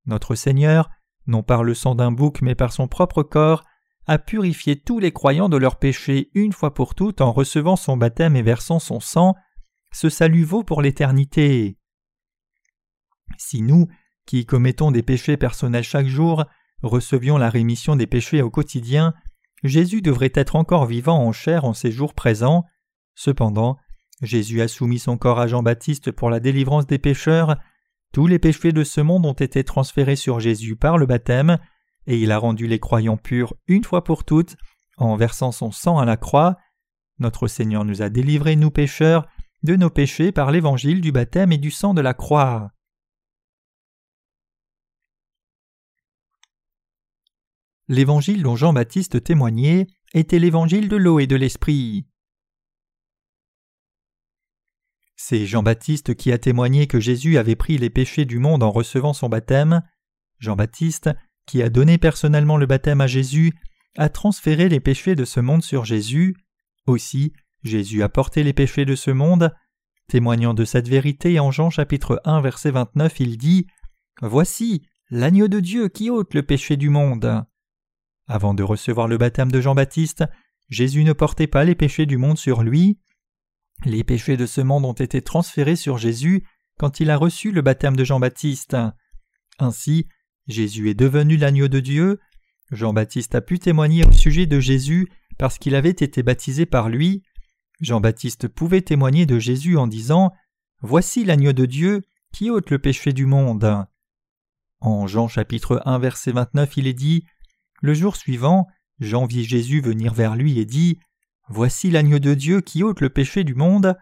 [0.05, 0.90] Notre Seigneur,
[1.26, 3.64] non par le sang d'un bouc mais par son propre corps,
[4.07, 7.96] a purifié tous les croyants de leurs péchés une fois pour toutes en recevant son
[7.96, 9.35] baptême et versant son sang.
[9.92, 11.78] Ce salut vaut pour l'éternité.
[13.38, 13.87] Si nous,
[14.26, 16.44] qui commettons des péchés personnels chaque jour,
[16.83, 19.14] recevions la rémission des péchés au quotidien,
[19.62, 22.64] Jésus devrait être encore vivant en chair en ces jours présents.
[23.14, 23.79] Cependant,
[24.21, 27.57] Jésus a soumis son corps à Jean-Baptiste pour la délivrance des pécheurs.
[28.12, 31.59] Tous les péchés de ce monde ont été transférés sur Jésus par le baptême,
[32.07, 34.57] et il a rendu les croyants purs une fois pour toutes
[34.97, 36.57] en versant son sang à la croix.
[37.18, 39.27] Notre Seigneur nous a délivrés, nous pécheurs,
[39.62, 42.73] de nos péchés par l'évangile du baptême et du sang de la croix.
[47.88, 52.07] L'évangile dont Jean-Baptiste témoignait était l'évangile de l'eau et de l'esprit.
[55.16, 59.12] C'est Jean-Baptiste qui a témoigné que Jésus avait pris les péchés du monde en recevant
[59.12, 59.83] son baptême.
[60.38, 61.11] Jean-Baptiste,
[61.47, 63.53] qui a donné personnellement le baptême à Jésus,
[63.97, 66.37] a transféré les péchés de ce monde sur Jésus.
[66.87, 69.55] Aussi, Jésus a porté les péchés de ce monde.
[70.09, 73.66] Témoignant de cette vérité en Jean chapitre 1 verset 29, il dit
[74.21, 77.45] Voici l'agneau de Dieu qui ôte le péché du monde.
[78.33, 80.25] Avant de recevoir le baptême de Jean-Baptiste,
[80.71, 82.99] Jésus ne portait pas les péchés du monde sur lui.
[83.85, 86.42] Les péchés de ce monde ont été transférés sur Jésus
[86.79, 88.75] quand il a reçu le baptême de Jean-Baptiste.
[89.59, 90.09] Ainsi,
[90.47, 92.21] Jésus est devenu l'agneau de Dieu.
[92.71, 97.23] Jean-Baptiste a pu témoigner au sujet de Jésus parce qu'il avait été baptisé par lui.
[97.83, 100.33] Jean-Baptiste pouvait témoigner de Jésus en disant
[100.81, 102.01] Voici l'agneau de Dieu
[102.33, 103.85] qui ôte le péché du monde.
[104.81, 107.27] En Jean chapitre 1 verset 29 il est dit
[107.83, 108.66] le jour suivant,
[109.01, 110.99] Jean vit Jésus venir vers lui et dit
[111.49, 113.97] Voici l'agneau de Dieu qui ôte le péché du monde.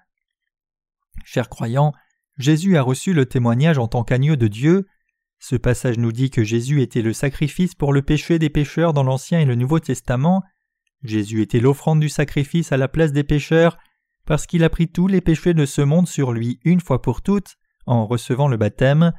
[1.24, 1.92] Chers croyants,
[2.38, 4.86] Jésus a reçu le témoignage en tant qu'agneau de Dieu.
[5.38, 9.02] Ce passage nous dit que Jésus était le sacrifice pour le péché des pécheurs dans
[9.02, 10.42] l'Ancien et le Nouveau Testament.
[11.02, 13.78] Jésus était l'offrande du sacrifice à la place des pécheurs,
[14.26, 17.22] parce qu'il a pris tous les péchés de ce monde sur lui une fois pour
[17.22, 19.12] toutes en recevant le baptême.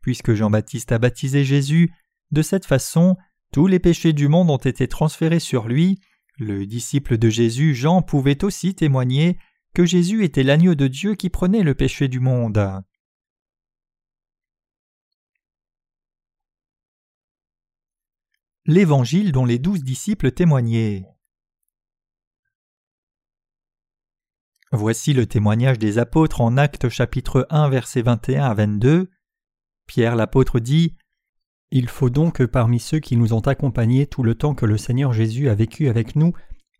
[0.00, 1.92] Puisque Jean-Baptiste a baptisé Jésus,
[2.30, 3.16] de cette façon,
[3.52, 6.00] tous les péchés du monde ont été transférés sur lui.
[6.38, 9.38] Le disciple de Jésus, Jean, pouvait aussi témoigner
[9.74, 12.82] que Jésus était l'agneau de Dieu qui prenait le péché du monde.
[18.64, 21.04] L'Évangile dont les douze disciples témoignaient.
[24.70, 29.10] Voici le témoignage des apôtres en Actes chapitre 1 versets 21 à 22.
[29.86, 30.96] Pierre l'apôtre dit
[31.74, 34.76] Il faut donc que parmi ceux qui nous ont accompagnés tout le temps que le
[34.76, 36.34] Seigneur Jésus a vécu avec nous,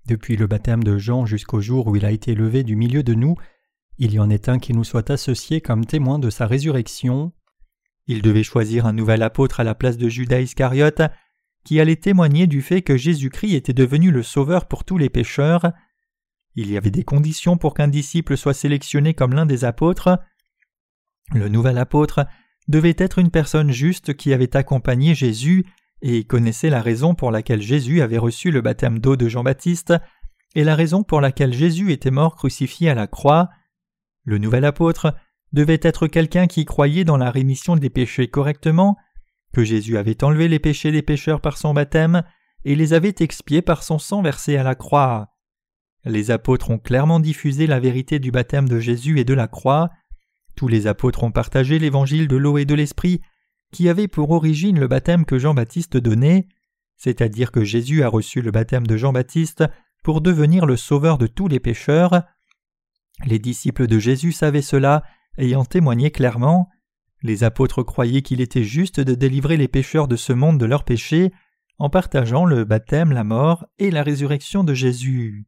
[0.05, 3.14] depuis le baptême de Jean jusqu'au jour où il a été levé du milieu de
[3.14, 3.35] nous,
[3.96, 7.33] il y en ait un qui nous soit associé comme témoin de sa résurrection.
[8.07, 11.00] Il devait choisir un nouvel apôtre à la place de Judas Iscariote,
[11.64, 15.72] qui allait témoigner du fait que Jésus-Christ était devenu le Sauveur pour tous les pécheurs.
[16.55, 20.18] Il y avait des conditions pour qu'un disciple soit sélectionné comme l'un des apôtres.
[21.33, 22.26] Le nouvel apôtre
[22.68, 25.64] devait être une personne juste qui avait accompagné Jésus
[26.01, 29.94] et connaissait la raison pour laquelle Jésus avait reçu le baptême d'eau de Jean-Baptiste
[30.55, 33.51] et la raison pour laquelle Jésus était mort crucifié à la croix.
[34.25, 35.14] Le nouvel apôtre
[35.53, 38.96] devait être quelqu'un qui croyait dans la rémission des péchés correctement
[39.53, 42.22] que Jésus avait enlevé les péchés des pécheurs par son baptême
[42.64, 45.29] et les avait expiés par son sang versé à la croix.
[46.05, 49.90] Les apôtres ont clairement diffusé la vérité du baptême de Jésus et de la croix.
[50.56, 53.20] Tous les apôtres ont partagé l'évangile de l'eau et de l'esprit,
[53.72, 56.46] qui avait pour origine le baptême que Jean-Baptiste donnait,
[56.96, 59.64] c'est-à-dire que Jésus a reçu le baptême de Jean-Baptiste
[60.04, 62.22] pour devenir le sauveur de tous les pécheurs.
[63.24, 65.02] Les disciples de Jésus savaient cela,
[65.38, 66.68] ayant témoigné clairement.
[67.22, 70.84] Les apôtres croyaient qu'il était juste de délivrer les pécheurs de ce monde de leurs
[70.84, 71.32] péchés
[71.78, 75.46] en partageant le baptême, la mort et la résurrection de Jésus.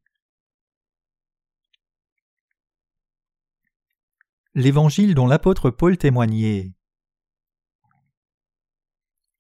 [4.54, 6.72] L'Évangile dont l'apôtre Paul témoignait.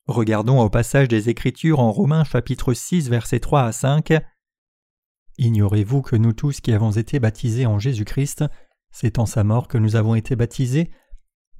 [0.06, 4.12] Regardons au passage des Écritures en Romains chapitre 6 versets 3 à 5.
[5.38, 8.44] Ignorez-vous que nous tous qui avons été baptisés en Jésus-Christ,
[8.90, 10.90] c'est en sa mort que nous avons été baptisés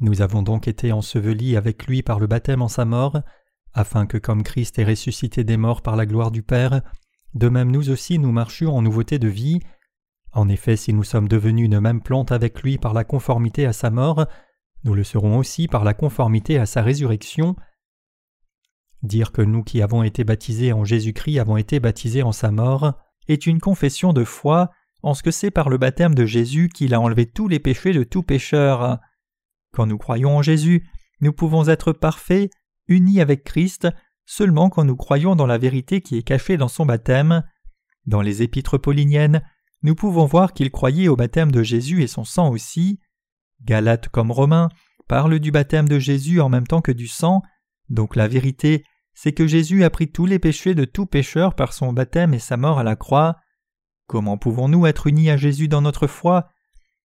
[0.01, 3.21] nous avons donc été ensevelis avec lui par le baptême en sa mort,
[3.73, 6.83] afin que comme Christ est ressuscité des morts par la gloire du Père,
[7.35, 9.61] de même nous aussi nous marchions en nouveauté de vie.
[10.35, 13.73] En effet, si nous sommes devenus une même plante avec lui par la conformité à
[13.73, 14.27] sa mort,
[14.83, 17.55] nous le serons aussi par la conformité à sa résurrection.
[19.05, 22.95] Dire que nous qui avons été baptisés en Jésus-Christ avons été baptisés en sa mort
[23.29, 24.71] est une confession de foi
[25.03, 27.93] en ce que c'est par le baptême de Jésus qu'il a enlevé tous les péchés
[27.93, 28.99] de tout pécheur.
[29.73, 30.89] Quand nous croyons en Jésus,
[31.21, 32.51] nous pouvons être parfaits,
[32.89, 33.89] unis avec Christ,
[34.27, 37.45] seulement quand nous croyons dans la vérité qui est cachée dans son baptême.
[38.07, 39.43] Dans les épîtres pauliniennes,
[39.85, 43.01] nous pouvons voir qu'il croyait au baptême de Jésus et son sang aussi.
[43.63, 44.71] Galates comme Romains
[45.09, 47.43] parlent du baptême de Jésus en même temps que du sang,
[47.91, 51.75] donc la vérité, c'est que Jésus a pris tous les péchés de tout pécheur par
[51.75, 53.37] son baptême et sa mort à la croix.
[54.07, 56.49] Comment pouvons-nous être unis à Jésus dans notre foi?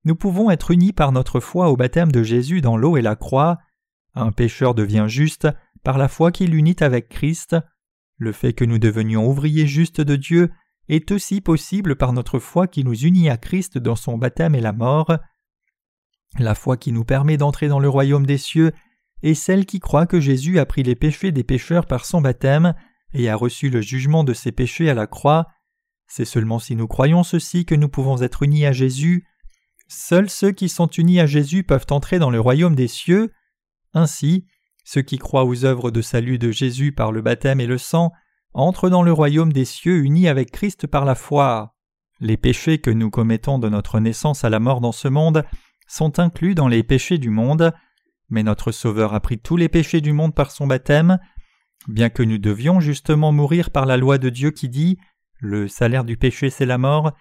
[0.05, 3.17] Nous pouvons être unis par notre foi au baptême de Jésus dans l'eau et la
[3.17, 3.57] croix.
[4.15, 5.49] Un pécheur devient juste
[5.83, 7.57] par la foi qu'il unit avec Christ.
[8.19, 10.51] Le fait que nous devenions ouvriers justes de Dieu
[10.89, 14.61] est aussi possible par notre foi qui nous unit à Christ dans son baptême et
[14.61, 15.17] la mort.
[16.39, 18.73] La foi qui nous permet d'entrer dans le royaume des cieux
[19.23, 22.75] est celle qui croit que Jésus a pris les péchés des pécheurs par son baptême
[23.15, 25.47] et a reçu le jugement de ses péchés à la croix.
[26.07, 29.27] C'est seulement si nous croyons ceci que nous pouvons être unis à Jésus.
[29.89, 33.33] Seuls ceux qui sont unis à Jésus peuvent entrer dans le royaume des cieux.
[33.95, 34.47] Ainsi,
[34.85, 38.13] ceux qui croient aux œuvres de salut de Jésus par le baptême et le sang
[38.57, 41.75] entrent dans le royaume des cieux unis avec Christ par la foi.
[42.21, 45.45] Les péchés que nous commettons de notre naissance à la mort dans ce monde
[45.87, 47.75] sont inclus dans les péchés du monde,
[48.31, 51.19] mais notre Sauveur a pris tous les péchés du monde par son baptême,
[51.87, 54.99] bien que nous devions justement mourir par la loi de Dieu qui dit
[55.39, 57.13] Le salaire du péché c'est la mort,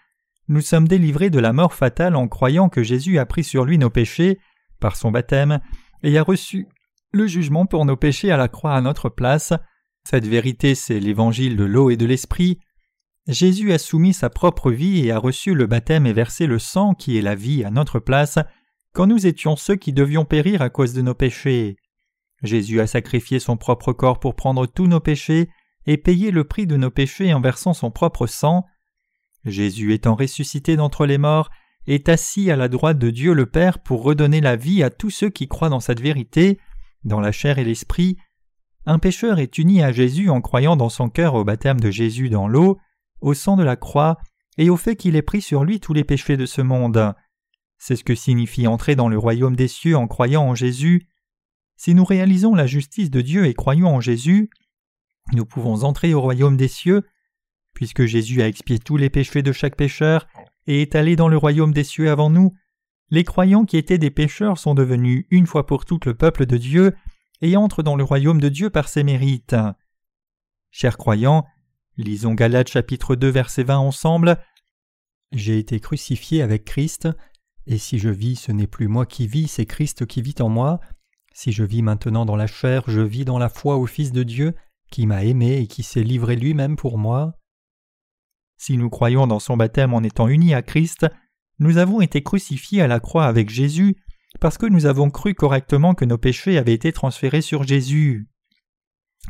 [0.48, 3.78] nous sommes délivrés de la mort fatale en croyant que Jésus a pris sur lui
[3.78, 4.40] nos péchés
[4.80, 5.60] par son baptême
[6.02, 6.68] et a reçu
[7.12, 9.54] le jugement pour nos péchés à la croix à notre place.
[10.08, 12.60] Cette vérité, c'est l'évangile de l'eau et de l'esprit.
[13.28, 16.94] Jésus a soumis sa propre vie et a reçu le baptême et versé le sang
[16.94, 18.38] qui est la vie à notre place
[18.94, 21.76] quand nous étions ceux qui devions périr à cause de nos péchés.
[22.44, 25.50] Jésus a sacrifié son propre corps pour prendre tous nos péchés
[25.88, 28.66] et payer le prix de nos péchés en versant son propre sang.
[29.44, 31.50] Jésus étant ressuscité d'entre les morts,
[31.88, 35.10] est assis à la droite de Dieu le Père pour redonner la vie à tous
[35.10, 36.60] ceux qui croient dans cette vérité,
[37.04, 38.18] dans la chair et l'esprit.
[38.86, 42.30] Un pécheur est uni à Jésus en croyant dans son cœur au baptême de Jésus
[42.30, 42.78] dans l'eau,
[43.22, 44.18] au sang de la croix
[44.58, 47.14] et au fait qu'il ait pris sur lui tous les péchés de ce monde.
[47.78, 51.08] C'est ce que signifie entrer dans le royaume des cieux en croyant en Jésus.
[51.76, 54.50] Si nous réalisons la justice de Dieu et croyons en Jésus,
[55.34, 57.04] nous pouvons entrer au royaume des cieux,
[57.74, 60.28] puisque Jésus a expié tous les péchés de chaque pécheur
[60.68, 62.54] et est allé dans le royaume des cieux avant nous.
[63.10, 66.58] Les croyants qui étaient des pécheurs sont devenus une fois pour toutes le peuple de
[66.58, 66.94] Dieu
[67.42, 69.56] et entrent dans le royaume de Dieu par ses mérites.
[70.72, 71.46] Chers croyants,
[71.98, 74.38] lisons Galates chapitre 2 verset 20 ensemble.
[75.32, 77.08] J'ai été crucifié avec Christ,
[77.68, 80.50] et si je vis, ce n'est plus moi qui vis, c'est Christ qui vit en
[80.50, 80.80] moi.
[81.34, 84.24] Si je vis maintenant dans la chair, je vis dans la foi au Fils de
[84.24, 84.56] Dieu,
[84.92, 87.34] qui m'a aimé et qui s'est livré lui-même pour moi.
[88.58, 91.08] Si nous croyons dans son baptême en étant unis à Christ,
[91.60, 93.98] nous avons été crucifiés à la croix avec Jésus
[94.40, 98.28] parce que nous avons cru correctement que nos péchés avaient été transférés sur Jésus.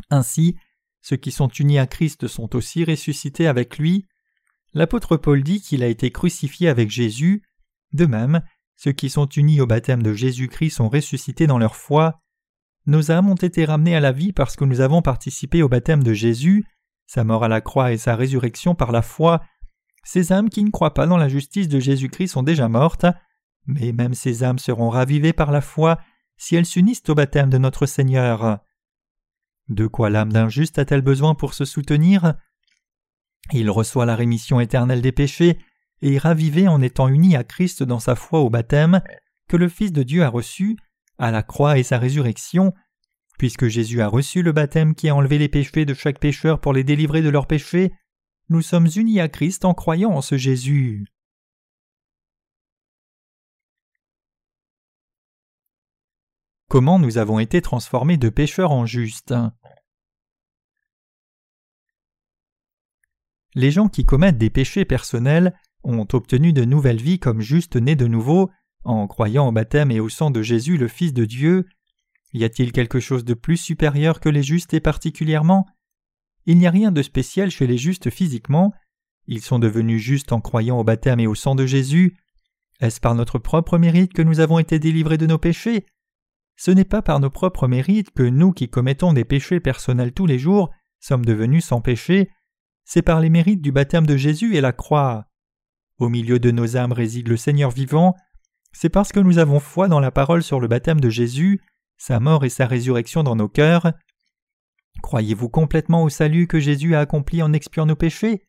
[0.10, 0.58] Ainsi,
[1.02, 4.08] ceux qui sont unis à Christ sont aussi ressuscités avec lui.
[4.74, 7.44] L'apôtre Paul dit qu'il a été crucifié avec Jésus.
[7.94, 8.42] De même,
[8.76, 12.20] ceux qui sont unis au baptême de Jésus-Christ sont ressuscités dans leur foi.
[12.86, 16.04] Nos âmes ont été ramenées à la vie parce que nous avons participé au baptême
[16.04, 16.66] de Jésus,
[17.08, 19.42] sa mort à la croix et sa résurrection par la foi
[20.06, 23.08] ces âmes qui ne croient pas dans la justice de Jésus-Christ sont déjà mortes,
[23.68, 26.00] mais même ces âmes seront ravivées par la foi
[26.38, 28.60] si elles s'unissent au baptême de notre Seigneur.
[29.70, 32.36] De quoi l'âme d'un juste a-t-elle besoin pour se soutenir?
[33.52, 35.60] Il reçoit la rémission éternelle des péchés
[36.02, 39.02] et est ravivé en étant uni à Christ dans sa foi au baptême
[39.48, 40.78] que le Fils de Dieu a reçu,
[41.18, 42.74] à la croix et sa résurrection,
[43.38, 46.74] puisque Jésus a reçu le baptême qui a enlevé les péchés de chaque pécheur pour
[46.74, 47.94] les délivrer de leurs péchés,
[48.50, 51.06] nous sommes unis à Christ en croyant en ce Jésus.
[56.68, 59.36] Comment nous avons été transformés de pécheurs en justes?
[63.54, 67.96] Les gens qui commettent des péchés personnels ont obtenu de nouvelles vies comme justes nés
[67.96, 68.50] de nouveau
[68.84, 71.68] en croyant au baptême et au sang de Jésus le Fils de Dieu.
[72.34, 75.68] Y a-t-il quelque chose de plus supérieur que les justes et particulièrement?
[76.48, 78.74] Il n'y a rien de spécial chez les justes physiquement.
[79.28, 82.18] Ils sont devenus justes en croyant au baptême et au sang de Jésus.
[82.80, 85.86] Est-ce par notre propre mérite que nous avons été délivrés de nos péchés?
[86.56, 90.26] Ce n'est pas par nos propres mérites que nous qui commettons des péchés personnels tous
[90.26, 92.30] les jours sommes devenus sans péché,
[92.84, 95.28] c'est par les mérites du baptême de Jésus et la croix.
[96.00, 98.16] Au milieu de nos âmes réside le Seigneur vivant,
[98.72, 101.62] c'est parce que nous avons foi dans la parole sur le baptême de Jésus,
[101.98, 103.94] sa mort et sa résurrection dans nos cœurs,
[105.02, 108.44] Croyez-vous complètement au salut que Jésus a accompli en expiant nos péchés?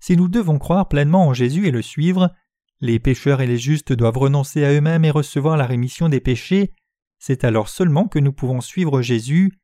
[0.00, 2.34] Si nous devons croire pleinement en Jésus et le suivre,
[2.80, 6.74] les pécheurs et les justes doivent renoncer à eux-mêmes et recevoir la rémission des péchés,
[7.18, 9.58] c'est alors seulement que nous pouvons suivre Jésus.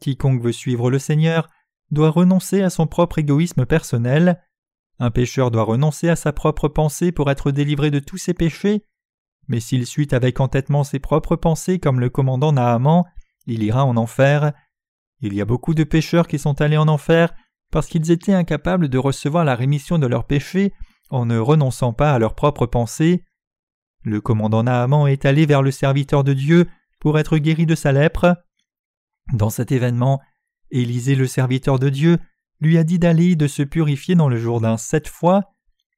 [0.00, 1.48] Quiconque veut suivre le Seigneur
[1.90, 4.42] doit renoncer à son propre égoïsme personnel.
[4.98, 8.84] Un pécheur doit renoncer à sa propre pensée pour être délivré de tous ses péchés,
[9.48, 13.04] mais s'il suit avec entêtement ses propres pensées comme le commandant Naaman,
[13.46, 14.52] il ira en enfer.
[15.20, 17.34] Il y a beaucoup de pécheurs qui sont allés en enfer
[17.70, 20.72] parce qu'ils étaient incapables de recevoir la rémission de leurs péchés
[21.10, 23.24] en ne renonçant pas à leurs propres pensées.
[24.04, 26.68] Le commandant Naaman est allé vers le serviteur de Dieu
[27.00, 28.36] pour être guéri de sa lèpre.
[29.32, 30.20] Dans cet événement,
[30.70, 32.18] Élisée le serviteur de Dieu
[32.60, 35.54] lui a dit d'aller de se purifier dans le Jourdain sept fois.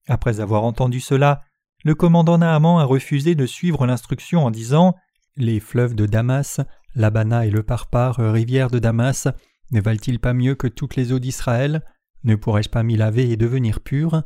[0.07, 1.43] Après avoir entendu cela,
[1.85, 4.95] le commandant Naaman a refusé de suivre l'instruction en disant
[5.37, 6.61] Les fleuves de Damas
[6.95, 9.29] L'Abana et le Parpar, rivière de Damas,
[9.71, 11.83] ne valent-ils pas mieux que toutes les eaux d'Israël?
[12.25, 14.23] Ne pourrais-je pas m'y laver et devenir pur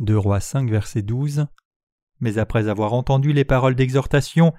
[0.00, 1.46] 2 Rois 5, verset 12.
[2.20, 4.52] Mais après avoir entendu les paroles d'exhortation,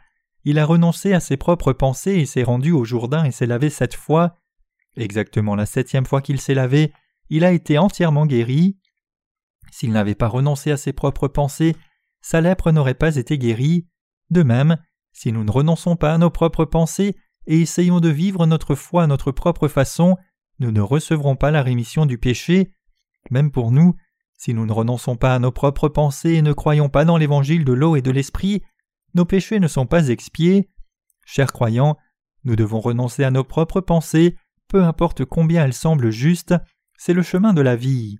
[0.43, 3.69] il a renoncé à ses propres pensées et s'est rendu au Jourdain et s'est lavé
[3.69, 4.37] sept fois.
[4.95, 6.91] Exactement la septième fois qu'il s'est lavé,
[7.29, 8.77] il a été entièrement guéri.
[9.71, 11.75] S'il n'avait pas renoncé à ses propres pensées,
[12.21, 13.87] sa lèpre n'aurait pas été guérie.
[14.29, 14.77] De même,
[15.13, 17.15] si nous ne renonçons pas à nos propres pensées,
[17.47, 20.17] et essayons de vivre notre foi à notre propre façon,
[20.59, 22.73] nous ne recevrons pas la rémission du péché.
[23.29, 23.95] Même pour nous,
[24.41, 27.63] si nous ne renonçons pas à nos propres pensées et ne croyons pas dans l'évangile
[27.63, 28.63] de l'eau et de l'esprit,
[29.13, 30.67] nos péchés ne sont pas expiés.
[31.27, 31.95] Chers croyants,
[32.43, 34.35] nous devons renoncer à nos propres pensées,
[34.67, 36.55] peu importe combien elles semblent justes,
[36.97, 38.17] c'est le chemin de la vie.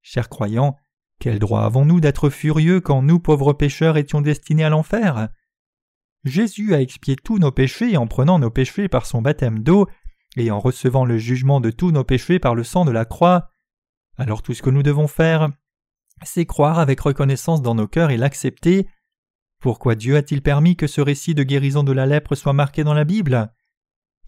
[0.00, 0.76] Chers croyants,
[1.18, 5.28] quel droit avons-nous d'être furieux quand nous, pauvres pécheurs, étions destinés à l'enfer?
[6.24, 9.88] Jésus a expié tous nos péchés en prenant nos péchés par son baptême d'eau
[10.38, 13.50] et en recevant le jugement de tous nos péchés par le sang de la croix.
[14.20, 15.48] Alors tout ce que nous devons faire,
[16.22, 18.86] c'est croire avec reconnaissance dans nos cœurs et l'accepter.
[19.62, 22.92] Pourquoi Dieu a-t-il permis que ce récit de guérison de la lèpre soit marqué dans
[22.92, 23.50] la Bible?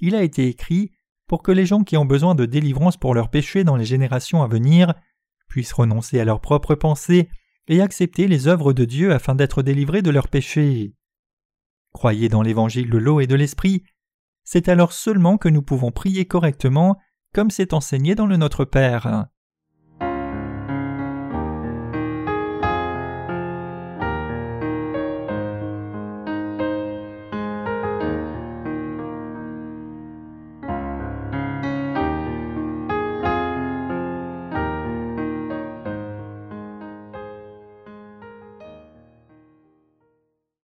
[0.00, 0.92] Il a été écrit
[1.28, 4.42] pour que les gens qui ont besoin de délivrance pour leurs péchés dans les générations
[4.42, 4.94] à venir
[5.46, 7.28] puissent renoncer à leurs propres pensées
[7.68, 10.94] et accepter les œuvres de Dieu afin d'être délivrés de leurs péchés.
[11.92, 13.84] Croyez dans l'évangile de l'eau et de l'esprit,
[14.42, 16.98] c'est alors seulement que nous pouvons prier correctement
[17.34, 19.28] comme c'est enseigné dans le Notre Père.